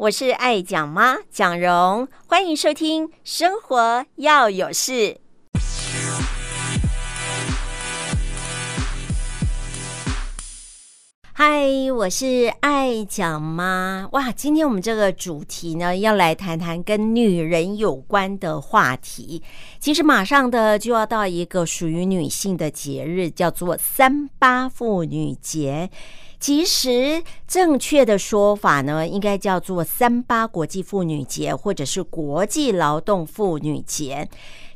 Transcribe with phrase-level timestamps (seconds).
[0.00, 4.92] 我是爱讲妈蒋蓉，欢迎收听《生活要有事》。
[11.42, 14.06] 嗨，我是爱讲妈。
[14.12, 19.42] 哇，今天我们这个主题呢，要来谈谈跟女人有关的话题。
[19.78, 25.88] 其实马上的就要到一个属于女性的节日，叫做三八妇女节。
[26.38, 34.28] 其实正确的说法呢，应该叫做三八国际妇女节，或者是国际劳动妇女节。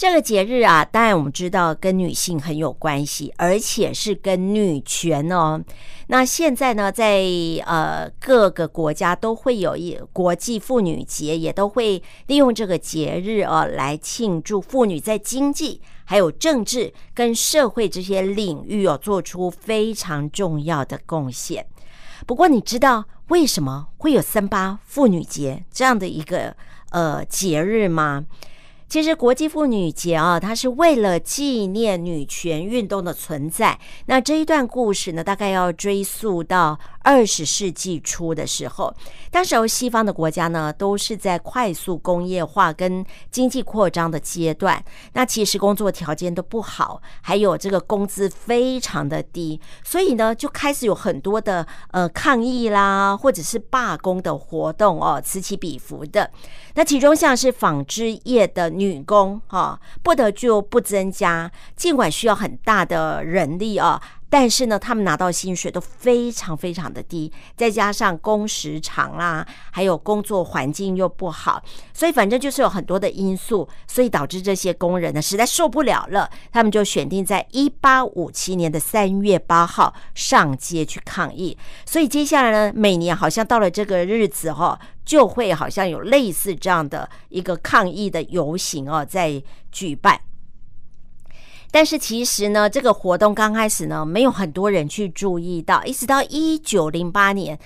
[0.00, 5.62] 这个节日啊，当然我们知道跟女性很有关系，而且是跟女权哦。
[6.06, 7.22] 那现在呢，在
[7.66, 21.66] 呃各个国家都会有一国际妇女节，也都会利用这个节日哦来庆祝妇女在经济、还有政治跟社会这些领域哦做出非常重要的贡献。
[22.26, 26.56] 不过，你知道为什么会有三八妇女节这样的一个
[26.90, 28.24] 呃节日吗？
[28.90, 33.78] 其实国际妇女节啊，它是为了纪念女权运动的存在。
[34.06, 38.94] 那这一段故事呢，大概要追溯到二十世纪初的时候。
[39.30, 44.82] 当时西方的国家呢，都是在快速工业化跟经济扩张的阶段。
[45.12, 56.30] 那其实工作条件都不好，还有这个工资非常的低，所以呢，就开始有很多的呃抗议啦，或者是罢工的活动哦，此起彼伏的。
[56.74, 64.00] 那其中像是纺织业的女工哈，不得就不增加，尽管需要很大的人力啊。
[64.30, 71.60] 但是呢，他们拿到薪水都非常非常的低，再加上工时长啦，还有工作环境又不好，
[71.92, 81.58] 所以反正就是有很多的因素，所以导致这些工人呢实在受不了了，他们就选定在一八五七年的三月八号上街去抗议。
[81.84, 89.42] 所以接下来呢，每年好像到了这个日子哈，就会好像有类似这样的一个抗议的游行哦，在
[89.72, 90.20] 举办。
[91.70, 97.58] 但是其实呢，这个活动刚开始呢，没有很多人去注意到，一直到一九零八年。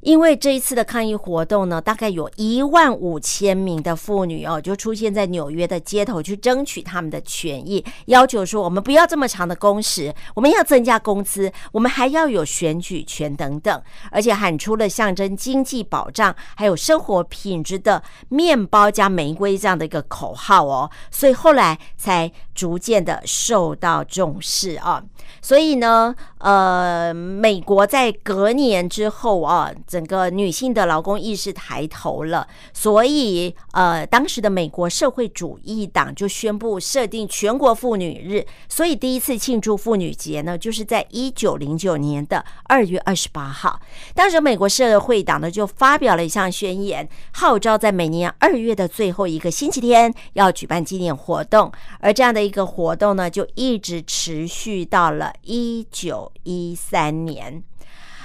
[0.00, 25.02] 因为这一次的抗议活动呢，大概有一万五千名的妇女哦，就出现在纽约的街头去争取他们的权益，要求说我们不要这么长的工时，我们要增加工资，我们还要有选举权等等，而且喊出了象征经济保障还有生活品质的面包加玫瑰这样的一个口号哦，所以后来才逐渐的受到重视啊。
[25.40, 29.70] 所以呢，呃，美国在隔年之后啊。
[29.86, 43.80] 整个女性的劳工意识抬头了，所以呃，当时的美国社会主义党就宣布设定全国妇女日，所以第一次庆祝妇女节呢，就是在一九零九年的二月二十八号。
[44.14, 51.70] 当时美国社会党呢就发表了一项宣言，号召在每年二月的最后一个星期天要举办纪念活动，
[52.00, 57.62] 而这样的一个活动呢，就一直持续到了一九一三年。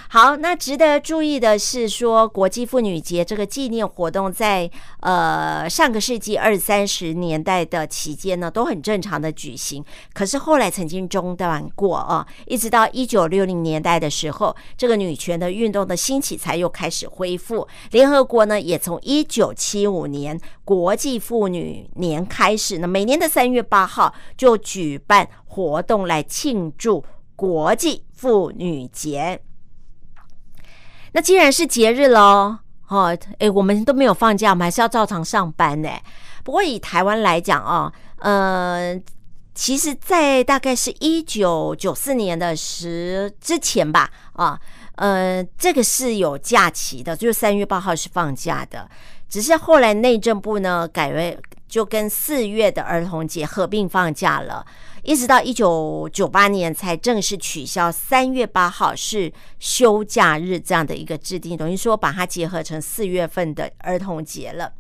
[0.10, 9.84] 好，那值得注意的是说，国际妇女节这个纪念活动在呃上个世纪二三十年代的期间呢，都很正常的举行。
[10.14, 17.68] 可是后来曾经中断过啊，一直到一九六零年代的时候，这个女权的运动的兴起才又开始恢复。
[17.92, 27.04] 联合国呢，也从一九七五年国际妇女年开始呢，每年的三月八号就举办活动来庆祝
[27.36, 29.42] 国际妇女节。
[31.18, 35.90] 那既然是节日喽，哦，诶，我们都没有放假，我们还是要照常上班呢。
[36.44, 38.96] 不过以台湾来讲啊，呃，
[39.56, 44.60] 其实，在大概是一九九四年的时之前吧，啊，
[44.98, 48.88] 呃，这个是有假期的，就是三月八号是放假的。
[49.28, 51.36] 只是后来内政部呢改为
[51.68, 54.64] 就跟四月的儿童节合并放假了。
[55.08, 64.74] 一直到一九九八年才正式取消三月八号是休假日这样的一个制定，等于说把它结合成四月份的儿童节了。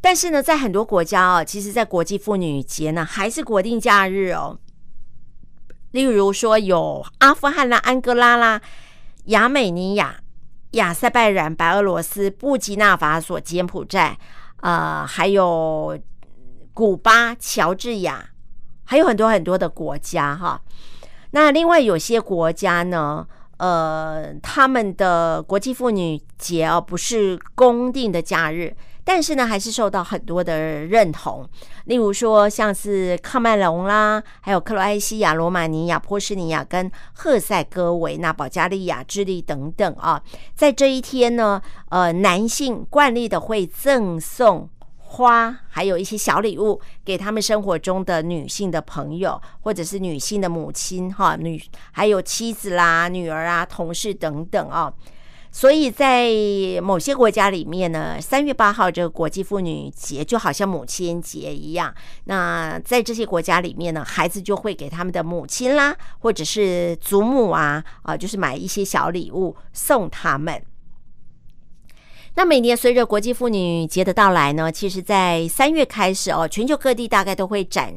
[0.00, 4.58] 但是呢，在很多国家哦，其实，在国际妇女节呢还是国定假日哦。
[5.92, 8.60] 例如说，有阿富汗啦、安哥拉啦、
[9.26, 10.16] 亚美尼亚、
[10.72, 14.18] 亚塞拜然、白俄罗斯、布基纳法索、柬埔寨，
[14.62, 15.96] 呃，还有
[16.74, 18.30] 古巴、乔治亚。
[18.86, 20.60] 还有很多很多的国家哈，
[21.32, 23.26] 那另外有些国家呢，
[23.58, 28.74] 呃，他们的国际妇女节哦，不是公定的假日，
[29.04, 30.56] 但是呢，还是受到很多的
[30.86, 31.44] 认同。
[31.86, 40.22] 例如说，像是喀麦隆啦，还有克罗埃西亚、罗马尼亚、波斯尼亚跟赫塞哥维那、保加利亚、智利等等啊，
[40.54, 41.60] 在这一天呢，
[41.90, 44.68] 呃，男性惯例的会赠送。
[45.08, 51.62] 花还有一些小礼物给他们生活中的女性的朋友，或者是女性的母亲哈，女
[51.92, 54.92] 还有妻子啦、女儿啊、同事等等哦。
[55.52, 56.28] 所以在
[56.82, 61.94] 某些国家里面呢，三月八号这个国际妇女节就好像母亲节一样。
[62.24, 70.62] 那在这些国家里面呢，孩子就会给他们的母亲啦，或者是祖母啊啊，就是买一些小礼物送他们。
[72.36, 77.94] 那每年随着国际妇女节的到来呢，其实，在三月开始哦，全球各地大概都会展。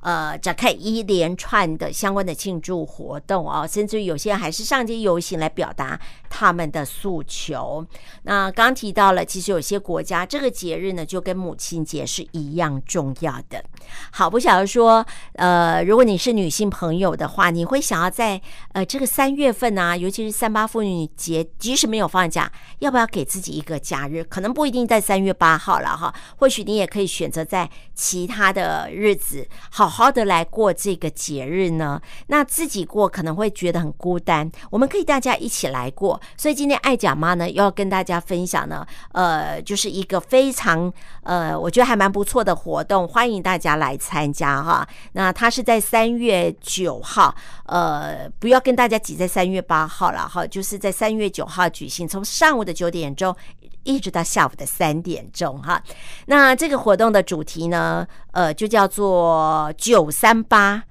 [0.00, 6.00] 呃，展开一连串的相关的庆祝活动哦，甚至有些人还是上街游行来表达
[6.30, 7.86] 他们的诉求。
[8.22, 13.62] 那刚刚提到了，其实有些国家这个节日呢，就跟母亲节是一样重要的。
[14.10, 15.04] 好，不晓得说，
[15.34, 18.40] 呃，如果你是女性朋友的话，你会想要在
[18.72, 24.24] 呃这个三月份啊，尤其是三八妇女节，即使没有放假，要不要给自己一个假日？
[24.24, 29.89] 可能不一定在三月八号了哈，或许你也可以选择在其他的日子好。
[29.90, 34.50] 好好的来过这个节日呢，那自己过可能会觉得很孤单。
[34.70, 40.90] 我们可以大家一起来过，所以今天爱讲妈呢，又要跟大家分享呢，呃，就是一个非常
[41.24, 44.88] 呃，我觉得还蛮不错的活动，欢迎大家来参加哈。
[45.12, 47.34] 那它是在三月九号，
[47.66, 53.34] 呃，不要跟大家挤在三月八号了哈，就是在三月九号举行，从上午的九点钟。
[53.82, 55.82] 一直到下午的三点钟哈，
[56.26, 60.82] 那这个活动的主题呢，呃，就叫做九三八。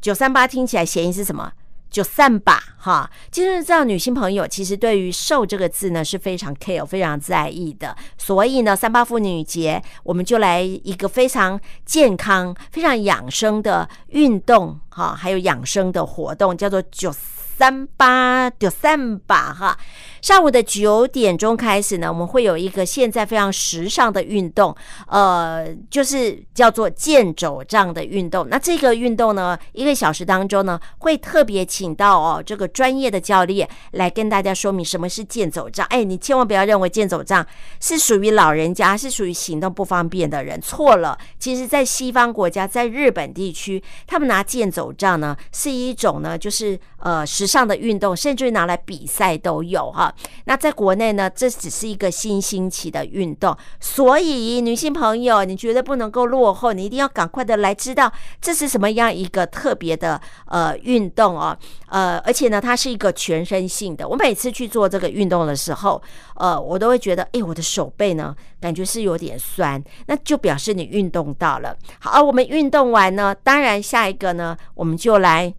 [0.00, 1.52] 九三八听起来谐音是什么？
[1.90, 3.10] 就散吧哈。
[3.30, 7.96] 就是这样，女性朋友其实对于瘦这个字呢是非常 care、非常在意的。
[8.16, 17.10] 所以呢，三八妇女节我们就来一个非常健康、非常养生的运动哈，还有养生的活动，叫做九
[17.56, 19.78] 三八就三八哈。
[20.20, 24.74] 上午的九点钟开始呢，我们会有一个现在非常时尚的运动，
[25.06, 28.48] 呃，就是叫做健走杖的运动。
[28.48, 35.86] 那这个运动呢，一个小时当中呢，会特别请到哦这个专业的教练来跟大家说明什么是健走杖。
[35.90, 37.46] 哎，你千万不要认为健走杖
[37.78, 41.16] 是属于老人家，是属于行动不方便的人，错了。
[41.38, 50.12] 其实，在西方国家，在日本地区，他们拿健走杖呢，是一种呢，就是呃时尚的运动，甚至于拿来比赛都有哈。
[50.44, 61.56] 那在国内呢，这只是一个新兴起的运动，所以女性朋友，你绝对不能够落后，你一定要赶快的来知道这是什么样一个特别的呃运动哦，
[61.88, 64.08] 呃，而且呢，它是一个全身性的。
[64.08, 66.00] 我每次去做这个运动的时候，
[66.34, 71.76] 呃，我都会觉得，哎，我的手背呢，感觉是有点酸，那就表示你运动到了。
[72.00, 75.52] 好，我们运动完呢，当然下一个呢，我们就来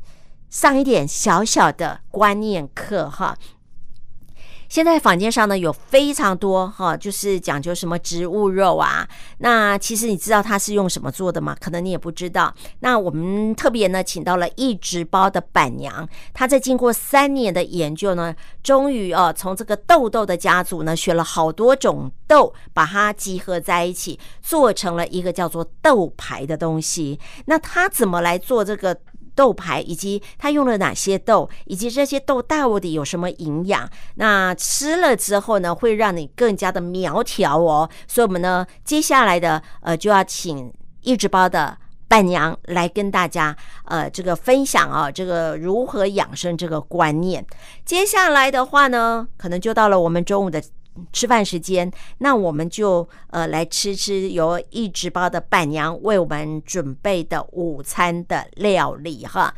[0.50, 3.38] 上一点小小的观念课哈。
[4.70, 9.08] 现在坊间上呢有非常多哈，就是讲究什么植物肉啊。
[9.38, 11.56] 那其实你知道它是用什么做的吗？
[11.58, 12.54] 可能你也不知道。
[12.82, 27.18] 那我们特别呢请到了一直包的板娘，她在经过三年的研究呢，终于哦从这个豆豆的家族呢学了好多种豆，把它集合在一起，做成了一个叫做豆牌的东西。
[27.46, 28.98] 那她怎么来做这个？
[29.38, 33.88] 豆排，以及它用了哪些豆，以及这些豆到底有什么营养？
[34.16, 37.88] 那吃了之后呢，会让你更加的苗条哦。
[38.08, 47.46] 所以，我们呢，接下来的呃，就要请一直包的伴娘来跟大家呃，这个分享啊，这个如何养生这个观念。
[47.86, 50.60] 接下来的话呢，可能就到了我们中午的。
[51.12, 59.54] 吃饭时间，那我们就呃来吃吃由一直包的伴娘为我们准备的午餐的料理哈。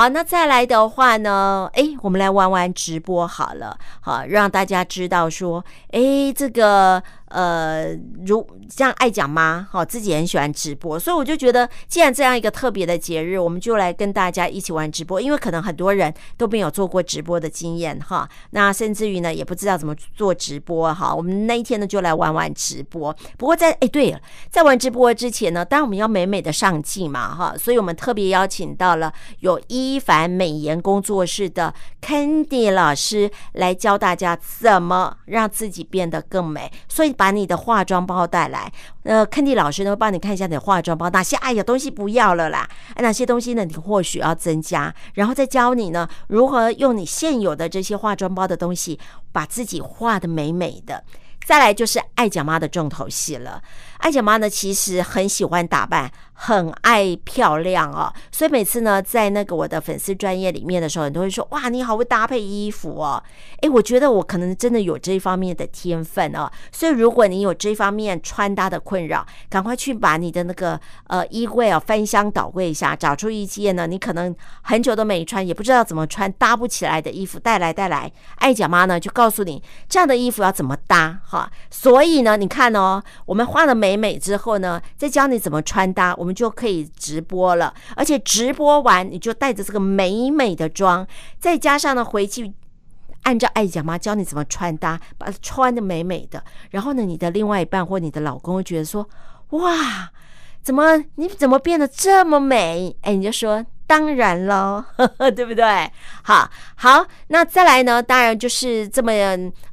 [0.00, 7.02] 好，那再来的话呢，诶，我们来玩玩直播好了，好让大家知道说，诶，这个。
[7.30, 23.14] 呃，如像爱讲妈，好，自己很喜欢直播，所以我就觉得，既然这样一个特别的节日，我们就来跟大家一起玩直播，因为可能很多人都没有做过直播的经验哈，那甚至于呢，也不知道怎么做直播哈，我们那一天呢就来玩玩直播。
[23.38, 24.18] 不过在哎，对了，
[24.50, 36.70] 在玩直播之前呢，当然我们要美美的上镜嘛哈，所以我们特别邀请到了有一非凡美颜工作室的 Candy 老师来教大家怎么让自己变得更美。
[36.88, 42.68] 所以把你的化妆包带来，呃，Candy 老师呢会帮你看一下你的化妆包哪些哎呀东西不要了啦，
[42.98, 49.00] 哪些东西呢你或许要增加，然后再教你呢如何用你现有的这些化妆包的东西
[49.32, 51.02] 把自己画得美美的。
[51.46, 53.60] 再来就是爱讲妈的重头戏了。
[53.98, 58.10] 爱讲妈呢，其实很喜欢打扮，很爱漂亮哦。
[58.32, 63.22] 所以每次呢，在那个我的粉丝专页里面的时候，你都会说：“哇，你好会搭配衣服哦。”
[63.60, 66.50] 诶，我觉得我可能真的有这方面的天分哦。
[66.72, 78.10] 所以如果你有这方面穿搭的困扰，赶快去把你的那个呃衣柜啊翻箱倒柜一下，找出一件呢你可能很久都没穿，也不知道怎么穿，搭不起来的衣服带来带来。
[78.36, 81.50] 爱讲妈呢就告诉你这样的衣服要怎么搭哈。
[81.70, 83.90] 所以呢，你看哦，我们画了美。
[83.90, 87.74] 美美之后呢，再教你怎么穿搭，我们们就可以直播了。
[87.96, 91.06] 而且直播完，你就带着这个美美的妆，
[91.38, 92.52] 再加上呢，回去
[93.22, 96.42] 按照爱讲妈教你怎么穿搭，把它穿的美美的。
[96.70, 99.08] 然后呢，你的另外一半或你的老公会觉得说
[99.50, 100.10] ：“哇，
[100.62, 103.66] 怎么你怎么变得这么美？”哎，你就说。
[103.90, 104.84] 当然喽，
[105.34, 105.90] 对不对？
[106.22, 108.00] 好，好，那再来呢？
[108.00, 109.10] 当然就是这么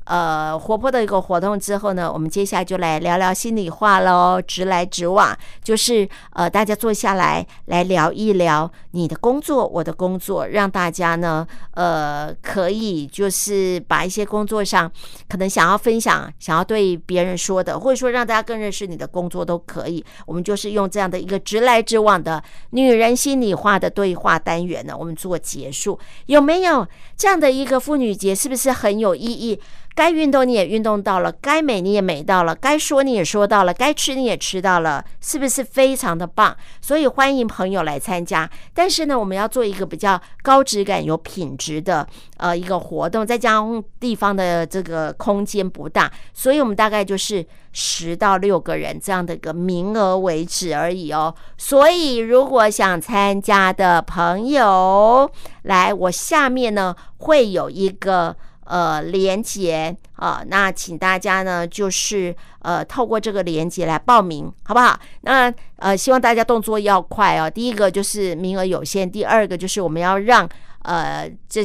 [0.05, 11.45] 呃活泼的一个活动之后呢，我们接下来就来聊聊心里话喽，直来直往，就是呃大家坐下来来聊一聊你的工作，我的工作，让大家呢
[11.75, 14.91] 呃可以就是把一些工作上
[15.29, 20.03] 可能想要分享、想要对别人说的，或者说让大家更认识你的工作都可以。
[20.25, 24.06] 我们就是用这样的一个直来直往的女人心里话的对。
[24.07, 26.87] 对话单元呢，我们做结束，有没有
[27.17, 28.33] 这样的一个妇女节？
[28.33, 29.59] 是不是很有意义？
[29.98, 36.56] 该运动你也运动到了，该美你也美到了，该说你也说到了，该吃你也吃到了，是不是非常的棒？
[36.80, 38.48] 所以欢迎朋友来参加。
[38.75, 42.06] 但是呢，我们要做一个比较高质感、有品质的
[42.38, 51.34] 呃一个活动，再加上地方的这个空间不大，所以我们大概就是十到六个人这样的一个名额为止而已哦。
[51.58, 55.27] 所以如果想参加的朋友
[55.63, 58.36] 来，我下面呢会有一个。
[58.67, 65.00] 呃，连接啊，那请大家呢，就是呃，透过这个连接来报名，好不好？
[65.21, 67.50] 那呃，希望大家动作要快哦。
[67.50, 70.47] 第一个就是名额有限，第二个就是我们要让
[70.88, 71.62] 呃，这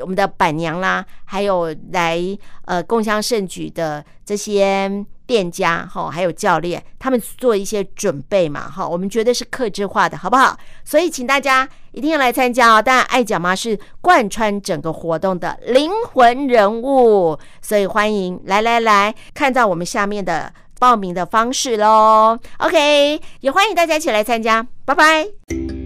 [0.00, 2.20] 我们的板娘啦，还有来
[2.66, 5.04] 呃共襄盛举的这些。
[5.28, 10.56] 店家哈，还有教练，他们做一些准备嘛哈，我们绝对是客制化的，好不好？
[10.86, 12.80] 所以请大家一定要来参加哦。
[12.80, 22.38] 当然，爱讲妈是贯穿整个活动的灵魂人物，所以欢迎来来来，看到我们下面的报名的方式喽。
[22.60, 25.77] OK，也欢迎大家一起来参加，拜拜。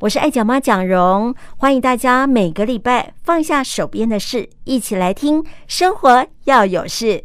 [0.00, 7.24] 我是爱讲妈蒋蓉，欢迎大家每个礼拜放下手边的事，一起来听生活要有事。